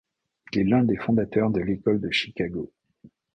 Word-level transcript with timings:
Il 0.51 0.57
est 0.59 0.63
l'un 0.63 0.81
des 0.83 0.97
fondateurs 0.97 1.51
de 1.51 1.59
l'école 1.59 2.01
de 2.01 2.09
Chicago. 2.09 2.71